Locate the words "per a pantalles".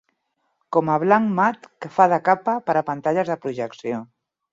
2.71-3.31